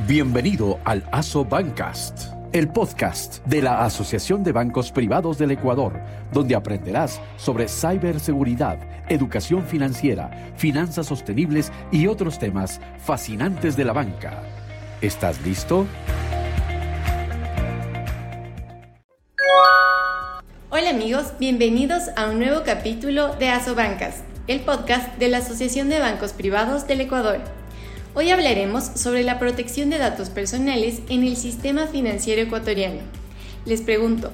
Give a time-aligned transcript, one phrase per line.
[0.00, 6.00] Bienvenido al ASO Bancast, el podcast de la Asociación de Bancos Privados del Ecuador,
[6.32, 8.76] donde aprenderás sobre ciberseguridad,
[9.08, 14.42] educación financiera, finanzas sostenibles y otros temas fascinantes de la banca.
[15.00, 15.86] ¿Estás listo?
[20.70, 25.88] Hola amigos, bienvenidos a un nuevo capítulo de ASO Bancas, el podcast de la Asociación
[25.88, 27.63] de Bancos Privados del Ecuador.
[28.16, 33.00] Hoy hablaremos sobre la protección de datos personales en el sistema financiero ecuatoriano.
[33.66, 34.30] Les pregunto,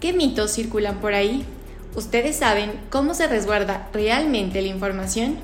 [0.00, 1.44] ¿qué mitos circulan por ahí?
[1.94, 5.38] ¿Ustedes saben cómo se resguarda realmente la información?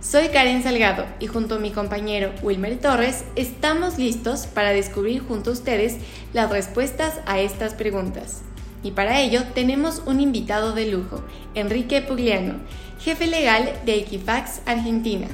[0.00, 5.50] Soy Karen Salgado y junto a mi compañero Wilmer Torres estamos listos para descubrir junto
[5.50, 5.96] a ustedes
[6.32, 8.42] las respuestas a estas preguntas.
[8.84, 11.24] Y para ello tenemos un invitado de lujo,
[11.56, 12.60] Enrique Pugliano,
[13.00, 15.26] jefe legal de Equifax Argentina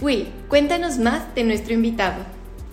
[0.00, 2.24] Will, cuéntanos más de nuestro invitado.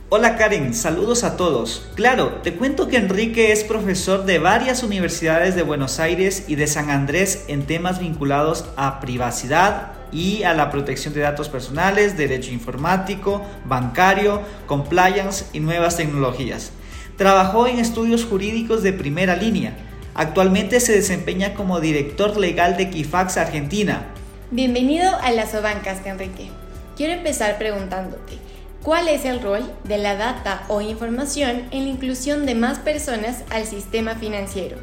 [0.09, 1.85] Hola Karen, saludos a todos.
[1.96, 6.68] Claro, te cuento que Enrique es profesor de varias universidades de Buenos Aires y de
[6.68, 12.54] San Andrés en temas vinculados a privacidad y a la protección de datos personales, derecho
[12.54, 16.71] informático, bancario, compliance y nuevas tecnologías.
[17.18, 19.76] Trabajó en estudios jurídicos de primera línea.
[20.15, 24.05] Actualmente se desempeña como director legal de Equifax Argentina.
[24.49, 26.49] Bienvenido a las Obancas, Enrique.
[26.98, 28.40] Quiero empezar preguntándote,
[28.81, 33.43] ¿cuál es el rol de la data o información en la inclusión de más personas
[33.51, 34.77] al sistema financiero?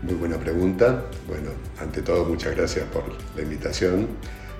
[0.00, 1.04] Muy buena pregunta.
[1.28, 3.04] Bueno, ante todo muchas gracias por
[3.36, 4.08] la invitación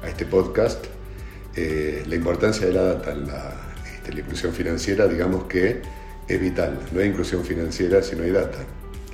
[0.03, 0.85] a este podcast.
[1.57, 3.55] Eh, la importancia de la data en la,
[3.91, 5.81] este, la inclusión financiera, digamos que
[6.29, 6.79] es vital.
[6.93, 8.59] No hay inclusión financiera si no hay data.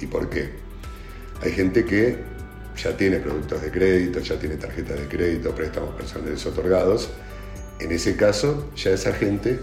[0.00, 0.50] ¿Y por qué?
[1.44, 2.18] Hay gente que
[2.76, 7.10] ya tiene productos de crédito, ya tiene tarjetas de crédito, préstamos personales otorgados,
[7.80, 9.60] en ese caso, ya esa gente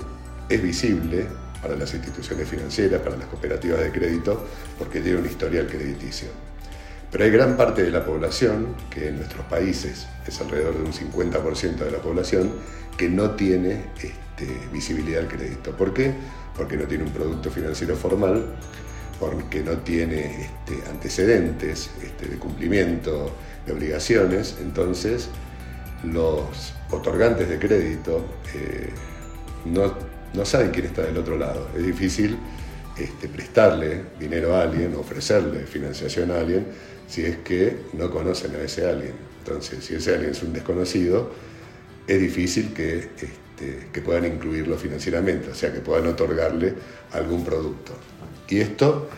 [0.49, 1.25] es visible
[1.61, 4.45] para las instituciones financieras, para las cooperativas de crédito,
[4.77, 6.27] porque tiene un historial crediticio.
[7.11, 10.93] Pero hay gran parte de la población, que en nuestros países es alrededor de un
[10.93, 12.51] 50% de la población,
[12.97, 15.71] que no tiene este, visibilidad al crédito.
[15.71, 16.13] ¿Por qué?
[16.55, 18.45] Porque no tiene un producto financiero formal,
[19.19, 23.31] porque no tiene este, antecedentes este, de cumplimiento
[23.65, 25.29] de obligaciones, entonces
[26.03, 28.89] los otorgantes de crédito eh,
[29.65, 31.69] no, saben quién está del otro lado.
[31.75, 32.37] Es difícil
[32.97, 36.67] este, prestarle dinero a alguien, ofrecerle financiación a alguien,
[37.07, 39.13] si es que no conocen a ese alguien.
[39.39, 41.31] Entonces, si ese alguien es un desconocido,
[42.07, 46.73] es difícil que, este, que puedan incluirlo financieramente, o sea, que puedan otorgarle
[47.13, 47.93] algún producto.
[48.47, 49.09] Y esto,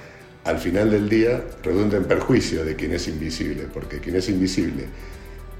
[0.45, 4.85] al final del día, redunda en perjuicio de quien es invisible, porque quien es invisible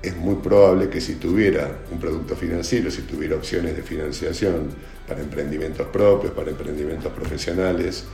[0.02, 4.70] es muy probable que si tuviera un producto financiero, si tuviera opciones de financiación
[5.08, 8.06] para emprendimientos propios, para emprendimientos profesionales,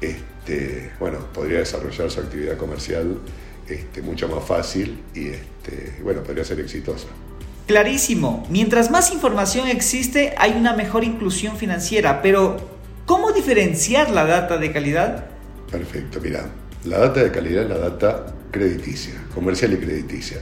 [0.00, 3.18] este, bueno, podría desarrollar su actividad comercial
[3.68, 7.06] este, mucho más fácil y este, bueno, podría ser exitosa.
[7.66, 12.56] Clarísimo, mientras más información existe hay una mejor inclusión financiera, pero
[13.06, 15.26] ¿cómo diferenciar la data de calidad?
[15.70, 16.46] Perfecto, mira,
[16.84, 20.38] la data de calidad es la data crediticia, comercial y crediticia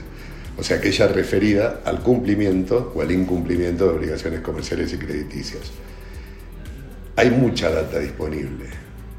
[0.59, 5.71] o sea, aquella referida al cumplimiento o al incumplimiento de obligaciones comerciales y crediticias.
[7.15, 8.65] Hay mucha data disponible,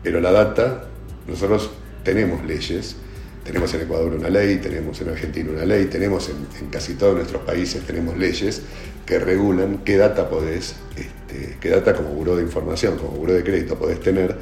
[0.02, 0.84] pero la data,
[1.26, 1.70] nosotros
[2.04, 2.96] tenemos leyes,
[3.42, 7.42] tenemos en Ecuador una ley, tenemos en Argentina una ley, tenemos en, casi todos nuestros
[7.42, 8.60] países tenemos leyes
[9.06, 13.42] que regulan qué data podés, este, qué data como buró de información, como buró de
[13.42, 14.36] crédito podés tener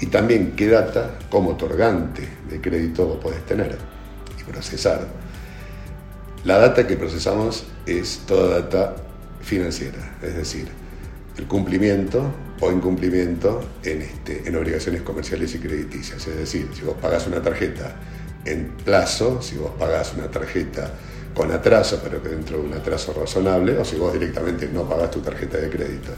[0.00, 3.78] y también qué data como otorgante de crédito podés tener
[4.38, 5.21] y procesar.
[6.44, 8.96] La data que procesamos es toda data
[9.42, 10.66] financiera, es decir,
[11.38, 16.26] el cumplimiento o incumplimiento en, este, en obligaciones comerciales y crediticias.
[16.26, 17.94] Es decir, si vos pagas una tarjeta
[18.44, 20.90] en plazo, si vos pagas una tarjeta
[21.32, 25.12] con atraso, pero que dentro de un atraso razonable, o si vos directamente no pagas
[25.12, 26.10] tu tarjeta de crédito.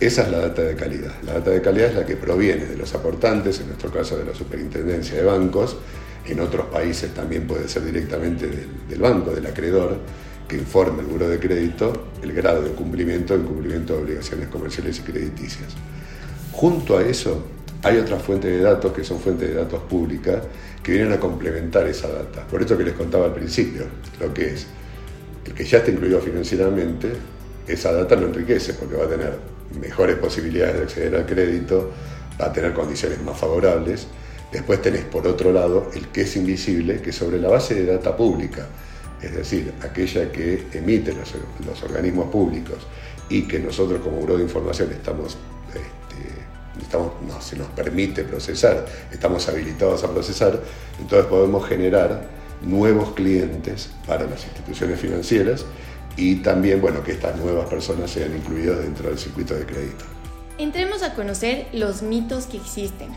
[0.00, 1.12] Esa es la data de calidad.
[1.24, 4.24] La data de calidad es la que proviene de los aportantes, en nuestro caso de
[4.24, 5.76] la Superintendencia de Bancos,
[6.30, 9.98] en otros países también puede ser directamente del, banco, del acreedor,
[10.46, 14.98] que informe al buro de crédito el grado de cumplimiento o incumplimiento de obligaciones comerciales
[14.98, 15.74] y crediticias.
[16.52, 17.44] Junto a eso,
[17.82, 20.42] hay otras fuentes de datos que son fuentes de datos públicas
[20.82, 22.46] que vienen a complementar esa data.
[22.46, 23.84] Por esto que les contaba al principio,
[24.20, 24.66] lo que es
[25.46, 27.12] el que ya está incluido financieramente,
[27.66, 29.38] esa data lo enriquece porque va a tener
[29.80, 31.90] mejores posibilidades de acceder al crédito,
[32.40, 34.06] va a tener condiciones más favorables
[34.52, 38.16] Después tenés por otro lado el que es invisible, que sobre la base de data
[38.16, 38.66] pública,
[39.22, 42.78] es decir, aquella que emiten los, organismos públicos
[43.28, 45.36] y que nosotros como Buró de Información estamos
[45.68, 50.60] este, estamos, no, se nos permite procesar, estamos habilitados a procesar,
[50.98, 52.28] entonces podemos generar
[52.62, 55.64] nuevos clientes para las instituciones financieras
[56.16, 60.04] y también bueno, que estas nuevas personas sean incluidas dentro del circuito de crédito.
[60.58, 63.08] Entremos a conocer los mitos que existen.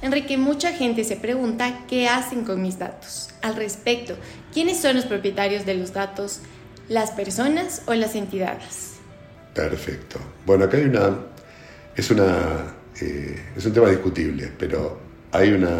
[0.00, 3.30] Enrique, mucha gente se pregunta qué hacen con mis datos.
[3.42, 4.14] Al respecto,
[4.52, 6.40] ¿quiénes son los propietarios de los datos?
[6.88, 8.94] ¿Las personas o las entidades?
[9.54, 10.18] Perfecto.
[10.46, 11.18] Bueno, acá hay una.
[11.96, 15.00] Es, una, eh, es un tema discutible, pero
[15.32, 15.76] hay una,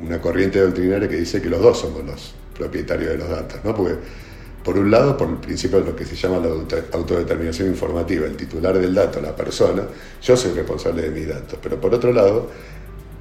[0.00, 3.74] una corriente doctrinaria que dice que los dos somos los propietarios de los datos, ¿no?
[3.74, 3.96] Porque
[4.64, 6.48] por un lado, por el principio de lo que se llama la
[6.92, 9.82] autodeterminación informativa, el titular del dato, la persona,
[10.22, 12.48] yo soy responsable de mis datos, pero por otro lado,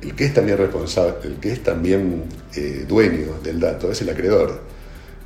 [0.03, 4.09] el que es también responsable, el que es también eh, dueño del dato es el
[4.09, 4.59] acreedor,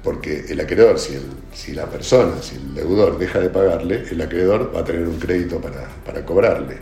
[0.04, 1.18] porque el acreedor, si,
[1.54, 5.18] si la persona, si el deudor deja de pagarle, el acreedor va a tener un
[5.18, 6.78] crédito para, para cobrarle.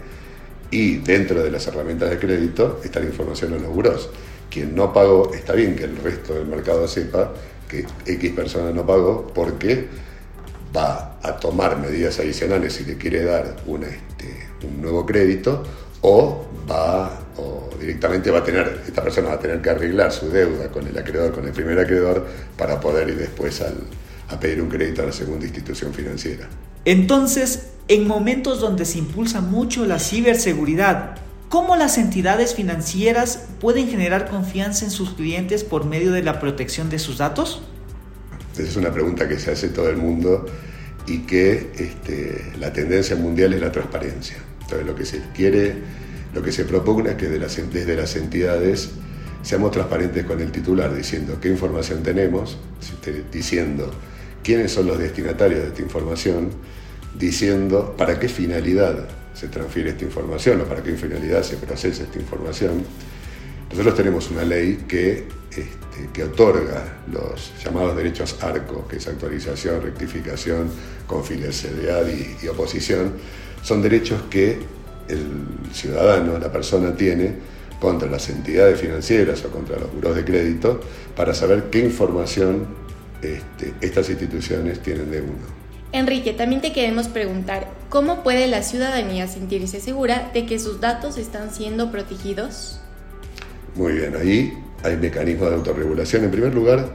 [0.71, 4.09] Y dentro de las herramientas de crédito está la información en los buros.
[4.49, 7.31] Quien no pagó, está bien que el resto del mercado sepa
[7.69, 9.87] que X persona no pagó porque
[10.75, 15.63] va a tomar medidas adicionales si le quiere dar este, un nuevo crédito
[16.01, 17.54] o va o
[17.85, 20.97] directamente va a tener, esta persona va a tener que arreglar su deuda con el
[20.97, 22.25] acreedor, con el primer acreedor,
[22.57, 26.47] para poder ir después a pedir un crédito a la segunda institución financiera.
[26.83, 31.17] Entonces, en momentos donde se impulsa mucho la ciberseguridad,
[31.49, 36.89] ¿Cómo las entidades financieras pueden generar confianza en sus clientes por medio de la protección
[36.89, 37.61] de sus datos?
[38.53, 40.45] Esa es una pregunta que se hace todo el mundo
[41.07, 44.37] y que este, la tendencia mundial es la transparencia.
[44.61, 45.75] Entonces lo que se quiere,
[46.35, 48.89] lo que se propone es que desde las entidades
[49.41, 52.57] seamos transparentes con el titular, diciendo qué información tenemos,
[53.31, 53.89] diciendo
[54.43, 56.49] quiénes son los destinatarios de esta información,
[57.17, 62.19] diciendo para qué finalidad se transfiere esta información o para qué finalidad se procesa esta
[62.19, 62.83] información.
[63.69, 69.81] Nosotros tenemos una ley que, este, que otorga los llamados derechos ARCO, que es actualización,
[69.81, 70.69] rectificación,
[71.07, 73.13] confidencialidad y, y oposición.
[73.63, 74.59] Son derechos que
[75.07, 77.33] el ciudadano, la persona tiene
[77.79, 80.79] contra las entidades financieras o contra los buros de crédito
[81.15, 82.67] para saber qué información
[83.21, 85.65] este, estas instituciones tienen de uno.
[85.91, 91.17] Enrique, también te queremos preguntar, ¿cómo puede la ciudadanía sentirse segura de que sus datos
[91.17, 92.81] están siendo protegidos?
[93.75, 94.53] Muy bien, ahí
[94.83, 96.25] hay mecanismos de autorregulación.
[96.25, 96.89] En primer lugar,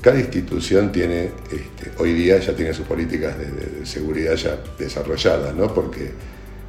[0.00, 5.74] cada institución tiene, este, hoy día ya tiene sus políticas de, seguridad ya desarrolladas, ¿no?
[5.74, 6.12] Porque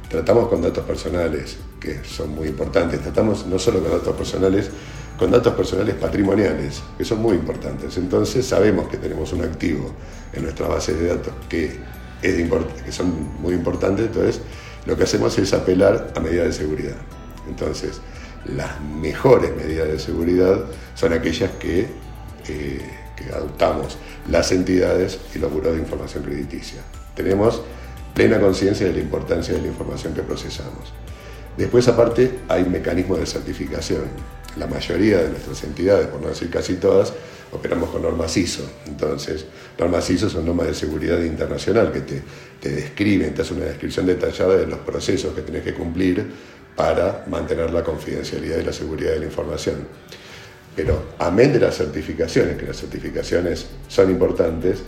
[0.08, 4.70] tratamos con datos personales, que son muy importantes, tratamos no solo con datos personales,
[5.18, 7.96] con datos personales patrimoniales, que son muy importantes.
[7.96, 9.92] Entonces sabemos que tenemos un activo
[10.32, 11.76] en nuestras bases de datos que,
[12.22, 12.50] es
[12.84, 14.40] que son muy importantes, entonces
[14.86, 16.96] lo que hacemos es apelar a medidas de seguridad.
[17.48, 18.00] Entonces,
[18.46, 20.64] las mejores medidas de seguridad
[20.94, 21.86] son aquellas que,
[22.48, 22.80] eh,
[23.16, 23.98] que adoptamos
[24.30, 26.80] las entidades y los buros de información crediticia.
[27.14, 27.62] Tenemos
[28.18, 30.92] plena conciencia de la importancia de la información que procesamos.
[31.56, 34.00] Después, aparte, hay mecanismos de certificación
[34.56, 37.12] la mayoría de nuestras entidades, por no decir casi todas,
[37.52, 38.68] operamos con normas ISO.
[38.88, 39.44] Entonces,
[39.78, 42.22] normas ISO son normas de seguridad internacional que te,
[42.60, 46.26] te describen, te hacen una descripción detallada de los procesos que tienes que cumplir
[46.74, 49.76] para mantener la confidencialidad y la seguridad de la información.
[50.74, 54.80] Pero amén de las certificaciones, que las certificaciones son importantes,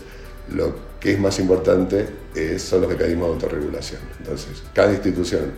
[0.48, 4.00] lo que es más importante es, son los mecanismos de autorregulación.
[4.18, 5.52] Entonces, cada institución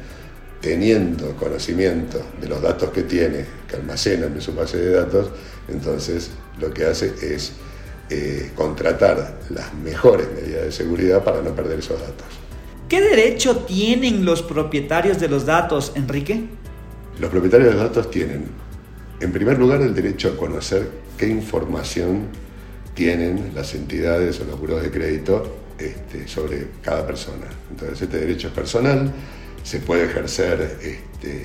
[0.60, 5.30] teniendo conocimiento de los datos que tiene, que almacenan en su base de datos,
[5.68, 7.52] entonces lo que hace es
[8.08, 12.26] eh, contratar las mejores medidas de seguridad para no perder esos datos.
[12.88, 16.44] ¿Qué derecho tienen los propietarios de los datos, Enrique?
[17.18, 18.44] Los propietarios de los datos tienen,
[19.20, 22.28] en primer lugar, el derecho a conocer qué información
[22.94, 27.46] tienen las entidades o los buros de crédito este, sobre cada persona.
[27.70, 29.12] Entonces, este derecho es personal
[29.62, 31.44] se puede ejercer este,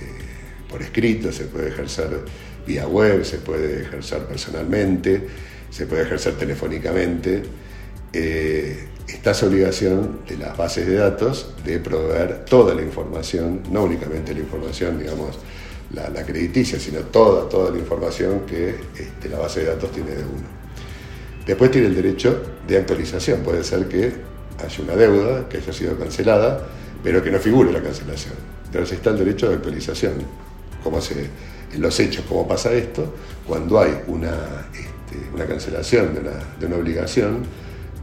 [0.69, 2.21] por escrito, se puede ejercer
[2.65, 5.27] vía web, se puede ejercer personalmente,
[5.69, 7.43] se puede ejercer telefónicamente.
[8.11, 13.83] Eh, está esa obligación de las bases de datos de proveer toda la información, no
[13.83, 15.37] únicamente la información, digamos,
[15.93, 20.23] la, crediticia, sino toda, toda la información que este, la base de datos tiene de
[20.23, 20.66] uno.
[21.47, 24.11] Después tiene el derecho de actualización, puede ser que
[24.63, 26.67] haya una deuda que haya sido cancelada
[27.03, 28.33] pero que no figure la cancelación.
[28.65, 30.13] Entonces está el derecho de actualización.
[30.83, 31.29] ¿Cómo se,
[31.73, 33.13] en los hechos, cómo pasa esto?
[33.45, 37.43] Cuando hay una, este, una cancelación de una, de una, obligación,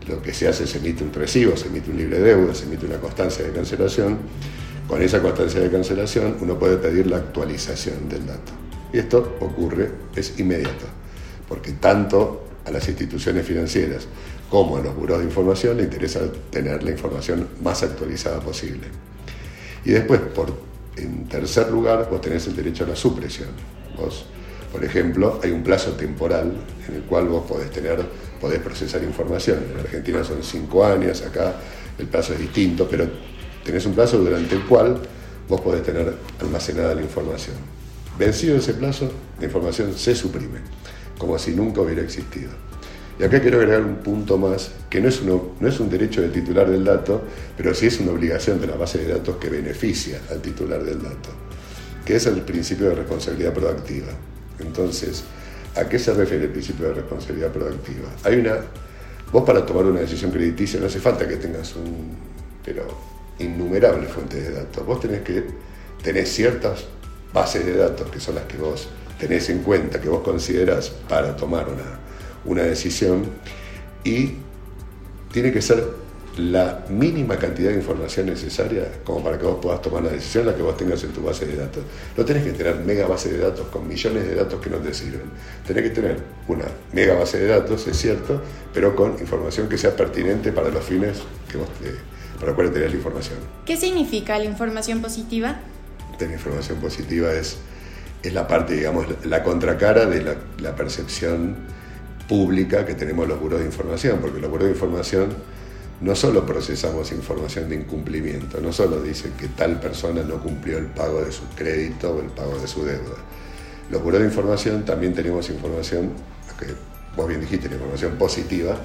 [0.09, 2.87] lo que se hace es emite un recibo, se emite un libre deuda, se emite
[2.87, 4.19] una constancia de cancelación,
[4.89, 8.53] Con esa constancia de cancelación uno puede pedir la actualización del dato.
[8.93, 10.87] Y esto ocurre, es inmediato,
[11.49, 14.07] porque tanto a las instituciones financieras
[14.51, 18.87] como a los buros de información le interesa tener la información más actualizada posible.
[19.85, 20.55] Y después, por,
[20.97, 23.49] en tercer lugar, vos tenés el derecho a la supresión.
[23.97, 24.27] Vos,
[24.73, 26.53] por ejemplo, hay un plazo temporal
[26.89, 27.99] en el cual vos podés tener,
[28.41, 29.59] podés procesar información.
[29.73, 31.57] En Argentina son cinco años, acá
[31.99, 33.09] el plazo es distinto, pero
[33.65, 35.01] tenés un plazo durante el cual
[35.49, 37.57] vos podés tener almacenada la información.
[38.19, 40.59] Vencido ese plazo, la información se suprime,
[41.25, 42.51] como si nunca hubiera existido.
[43.19, 46.21] Y acá quiero agregar un punto más, que no es, uno, no es un derecho
[46.21, 47.23] del titular del dato,
[47.57, 51.01] pero sí es una obligación de la base de datos que beneficia al titular del
[51.01, 51.31] dato,
[52.05, 54.09] que es el principio de responsabilidad proactiva.
[54.59, 55.23] Entonces,
[55.77, 58.09] ¿a qué se refiere el principio de responsabilidad proactiva?
[58.25, 58.57] Hay una,
[59.33, 62.17] vos para tomar una decisión crediticia no hace falta que tengas un,
[62.65, 62.87] pero
[63.39, 64.85] innumerables fuentes de datos.
[64.85, 65.45] Vos tenés que
[66.03, 66.85] tener ciertas
[67.33, 68.89] bases de datos que son las que vos
[69.27, 72.05] tenés en cuenta, que vos considerás para tomar una
[72.45, 73.25] una decisión
[74.05, 74.35] y
[75.33, 76.05] tiene que ser
[76.37, 80.55] la mínima cantidad de información necesaria como para que vos puedas tomar la decisión la
[80.55, 81.85] que vos tengas en tu base de datos.
[82.17, 84.93] No tenés que tener mega base de datos con millones de datos que no te
[84.93, 85.31] sirven.
[85.65, 89.95] Tenés que tener una mega base de datos, es cierto, pero con información que sea
[89.95, 91.19] pertinente para los fines
[91.51, 91.69] que vos
[92.35, 93.39] para los cuales tenés la información.
[93.65, 95.61] ¿Qué significa la información positiva?
[96.19, 97.59] La información positiva es,
[98.25, 100.23] es la parte, digamos, la contracara de
[100.63, 101.57] la, percepción
[102.27, 105.29] pública que tenemos los buros de información, porque los buros de información
[106.01, 110.87] no solo procesamos información de incumplimiento, no solo dicen que tal persona no cumplió el
[110.87, 113.17] pago de su crédito o el pago de su deuda.
[113.91, 116.13] Los buros de información también tenemos información,
[116.59, 116.67] que
[117.15, 118.77] vos bien dijiste, la información positiva,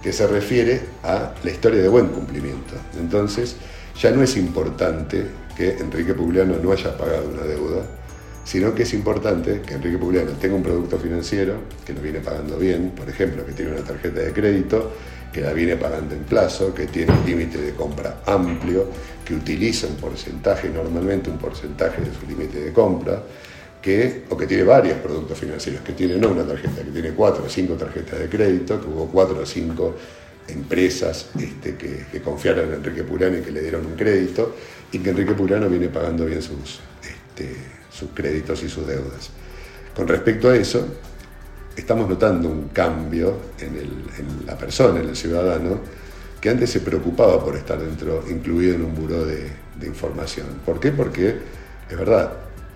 [0.00, 2.74] que se refiere a la historia de buen cumplimiento.
[2.98, 3.56] Entonces,
[4.00, 7.82] ya no es importante que Enrique Pugliano no haya pagado una deuda,
[8.48, 12.56] sino que es importante que Enrique Pugliano tenga un producto financiero que lo viene pagando
[12.56, 14.90] bien, por ejemplo, que tiene una tarjeta de crédito,
[15.30, 18.86] que la viene pagando en plazo, que tiene un límite de compra amplio,
[19.22, 23.22] que utiliza un porcentaje, normalmente un porcentaje de su límite de compra,
[23.82, 27.44] que, o que tiene varios productos financieros, que tiene no una tarjeta, que tiene cuatro
[27.44, 29.94] o cinco tarjetas de crédito, que hubo cuatro o cinco
[30.48, 34.56] empresas este, que, confiaron en Enrique Pugliano y que le dieron un crédito,
[34.90, 36.80] y que Enrique Pugliano viene pagando bien sus...
[37.02, 39.30] Este, sus créditos y sus deudas.
[39.94, 40.86] Con respecto a eso,
[41.76, 45.80] estamos notando un cambio en, la persona, en el ciudadano,
[46.40, 50.46] que antes se preocupaba por estar dentro, incluido en un buró de, de información.
[50.64, 50.92] ¿Por qué?
[50.92, 51.36] Porque
[51.90, 52.32] es verdad,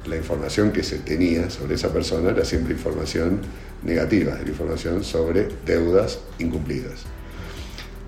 [0.06, 3.40] la información que se tenía sobre esa persona era siempre información
[3.84, 7.04] negativa, era información sobre deudas incumplidas.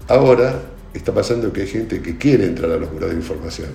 [0.08, 0.60] Ahora
[0.92, 3.70] está pasando que hay gente que quiere entrar a los buros de información.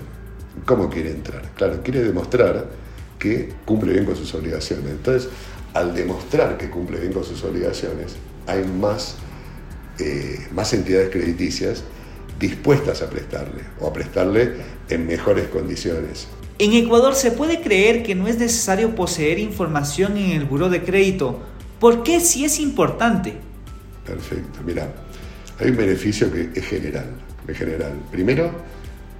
[0.65, 1.41] ¿Cómo quiere entrar?
[1.55, 2.65] Claro, quiere demostrar
[3.19, 4.85] que cumple bien con sus obligaciones.
[4.89, 5.29] Entonces,
[5.73, 8.15] al demostrar que cumple bien con sus obligaciones,
[8.47, 9.17] hay más,
[9.99, 11.83] eh, más entidades crediticias
[12.39, 14.53] dispuestas a prestarle o a prestarle
[14.89, 16.27] en mejores condiciones.
[16.57, 20.83] En Ecuador se puede creer que no es necesario poseer información en el buro de
[20.83, 21.39] crédito.
[21.79, 23.33] ¿Por qué si es importante?
[24.05, 24.91] Perfecto, mira,
[25.59, 27.05] hay un beneficio que es general,
[27.47, 27.93] es general.
[28.11, 28.51] Primero,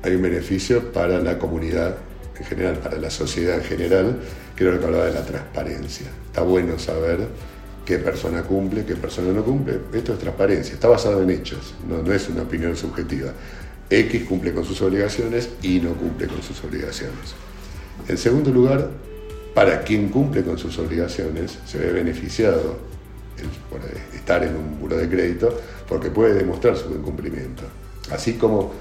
[0.03, 1.97] hay un beneficio para la comunidad
[2.39, 4.19] en general, para la sociedad en general,
[4.55, 6.07] creo que hablaba de la transparencia.
[6.27, 7.27] Está bueno saber
[7.85, 9.79] qué persona cumple, qué persona no cumple.
[9.93, 13.33] Esto es transparencia, está basado en hechos, no, es una opinión subjetiva.
[13.89, 17.33] X cumple con sus obligaciones y no cumple con sus obligaciones.
[18.07, 18.89] En segundo lugar,
[19.53, 22.77] para quien cumple con sus obligaciones, se ve beneficiado
[23.69, 23.79] por
[24.15, 27.63] estar en un buro de crédito porque puede demostrar su buen cumplimiento.
[28.11, 28.71] Así como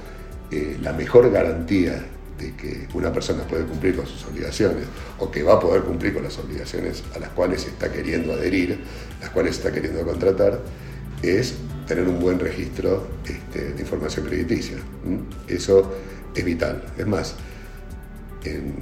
[0.50, 2.05] eh, la mejor garantía
[2.38, 4.85] de que una persona puede cumplir con sus obligaciones
[5.18, 8.78] o que va a poder cumplir con las obligaciones a las cuales está queriendo adherir,
[9.21, 10.61] las cuales está queriendo contratar,
[11.23, 11.54] es
[11.87, 14.76] tener un buen registro este, de información crediticia.
[15.49, 15.92] Eso
[16.35, 16.85] es vital.
[16.97, 17.35] Es más,
[18.45, 18.75] en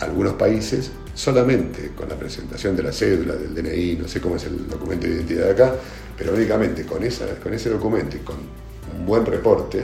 [0.00, 4.44] algunos países, solamente con la presentación de la cédula, del DNI, no sé cómo es
[4.44, 5.74] el documento de identidad de acá,
[6.16, 8.36] pero únicamente con, esa, con ese documento y con
[8.96, 9.82] un buen reporte,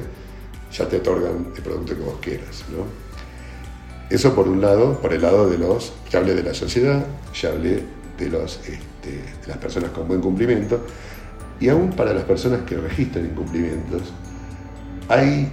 [0.73, 2.65] ya te otorgan el producto que vos quieras.
[2.71, 3.02] ¿no?
[4.13, 7.03] Eso por un lado, por el lado de los, ya hablé de la sociedad,
[7.33, 7.83] ya hablé
[8.19, 10.85] de, los, este, de las personas con buen cumplimiento,
[11.59, 14.03] y aún para las personas que registran incumplimientos,
[15.09, 15.51] hay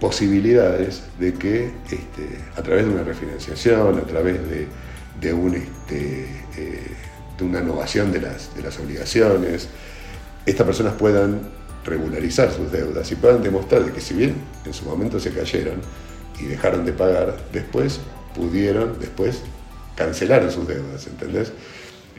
[0.00, 4.38] posibilidades de que este, a través de una refinanciación, a través
[5.20, 6.26] de, un, este,
[6.56, 6.90] eh,
[7.38, 9.68] de una innovación de las, de las obligaciones,
[10.44, 11.40] estas personas puedan
[11.84, 15.80] regularizar sus deudas y puedan demostrar que si bien en su momento se cayeron,
[16.40, 18.00] y dejaron de pagar, después
[18.34, 19.40] pudieron, después
[19.94, 21.52] cancelaron sus deudas, ¿entendés?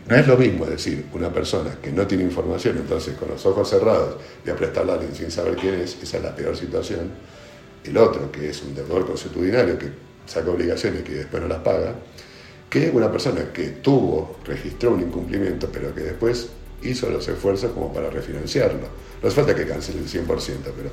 [0.08, 3.70] No es lo mismo decir una persona que no tiene información, entonces con los ojos
[3.70, 7.12] cerrados voy a prestarle a alguien sin saber quién es, esa es la peor situación.
[7.84, 9.90] El otro, que es un deudor consuetudinario que
[10.26, 11.94] saca obligaciones que después no las paga,
[12.70, 16.50] que una persona que tuvo, registró un incumplimiento, pero que después
[16.84, 18.88] hizo los esfuerzos como para refinanciarlo.
[19.22, 20.90] No hace falta que cancele el 100%, pero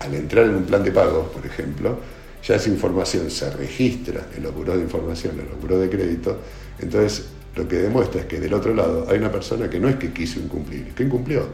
[0.00, 1.98] al entrar en un plan de pagos, por ejemplo,
[2.46, 6.38] ya esa información se registra en los buros de información, en los buros de crédito,
[6.78, 9.96] entonces lo que demuestra es que del otro lado hay una persona que no es
[9.96, 11.46] que quiso incumplir, que incumplió,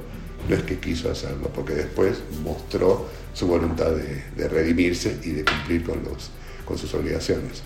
[0.48, 5.84] no es que quiso hacerlo, porque después mostró su voluntad de, redimirse y de cumplir
[5.84, 6.30] con, los,
[6.64, 7.62] con sus obligaciones.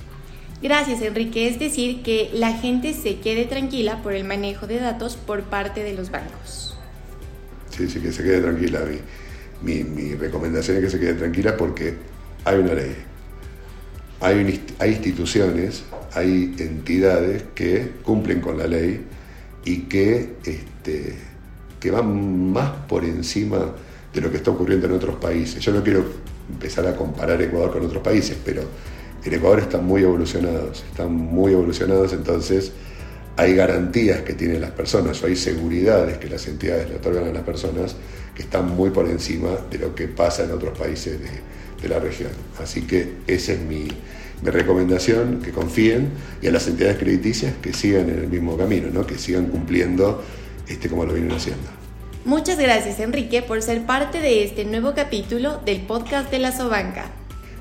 [0.62, 1.48] Gracias, Enrique.
[1.48, 5.82] Es decir, que la gente se quede tranquila por el manejo de datos por parte
[5.82, 6.76] de los bancos.
[7.70, 8.80] Sí, sí, que se quede tranquila.
[9.62, 11.94] Mi, mi, recomendación es que se quede tranquila porque
[12.44, 12.94] hay una ley.
[14.20, 19.04] Hay, instituciones hay entidades que cumplen con la ley
[19.64, 21.14] y que, este,
[21.80, 23.72] que van más por encima
[24.12, 25.62] de lo que está ocurriendo en otros países.
[25.62, 26.04] Yo no quiero
[26.48, 28.62] empezar a comparar Ecuador con otros países, pero
[29.24, 32.72] en Ecuador están muy evolucionados, están muy evolucionados, entonces
[33.36, 37.32] hay garantías que tienen las personas o hay seguridades que las entidades le otorgan a
[37.32, 37.96] las personas
[38.34, 41.28] que están muy por encima de lo que pasa en otros países de,
[41.84, 42.30] de la región.
[42.60, 43.88] Así que ese es mi,
[44.42, 46.10] mi recomendación, que confíen,
[46.42, 49.06] y a las entidades crediticias que sigan en el mismo camino, ¿no?
[49.06, 50.22] que sigan cumpliendo
[50.68, 51.68] este, como lo vienen haciendo.
[52.24, 57.10] Muchas gracias Enrique por ser parte de este nuevo capítulo del podcast de la Sobanca.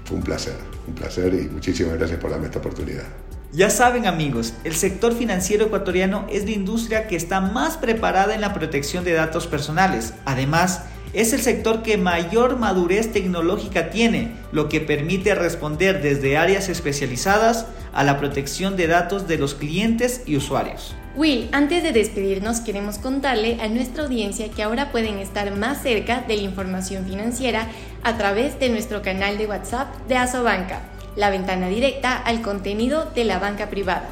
[0.06, 0.56] Fue un placer,
[0.88, 3.04] un placer y muchísimas gracias por darme esta oportunidad.
[3.52, 8.42] Ya saben amigos, el sector financiero ecuatoriano es la industria que está más preparada en
[8.42, 10.14] la protección de datos personales.
[10.26, 16.70] Además, es el sector que mayor madurez tecnológica tiene, lo que permite responder desde áreas
[16.70, 20.96] especializadas a la protección de datos de los clientes y usuarios.
[21.16, 26.22] Will, antes de despedirnos queremos contarle a nuestra audiencia que ahora pueden estar más cerca
[26.28, 27.68] de la información financiera
[28.02, 30.82] a través de nuestro canal de WhatsApp de Asobanca,
[31.16, 34.10] la ventana directa al contenido de la banca privada.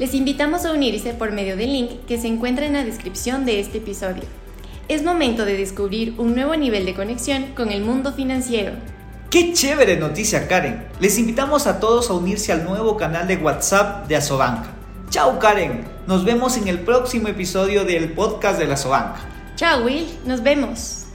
[0.00, 3.60] Les invitamos a unirse por medio del link que se encuentra en la descripción de
[3.60, 4.24] este episodio
[4.88, 8.72] es momento de descubrir un nuevo nivel de conexión con el mundo financiero.
[9.30, 10.86] ¡Qué chévere noticia, Karen!
[11.00, 14.70] Les invitamos a todos a unirse al nuevo canal de WhatsApp de Asobanca.
[15.10, 15.84] ¡Chao, Karen!
[16.06, 19.20] Nos vemos en el próximo episodio del podcast de la Asobanca.
[19.56, 20.06] ¡Chao, Will!
[20.24, 21.06] Nos vemos.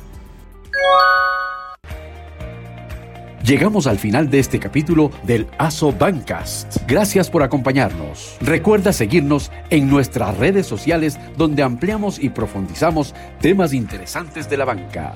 [3.50, 6.88] Llegamos al final de este capítulo del ASO Bancast.
[6.88, 8.38] Gracias por acompañarnos.
[8.42, 15.16] Recuerda seguirnos en nuestras redes sociales donde ampliamos y profundizamos temas interesantes de la banca.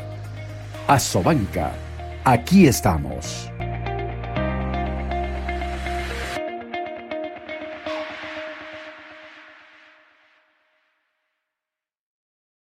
[0.87, 1.73] ASO Banca.
[2.23, 3.51] Aquí estamos.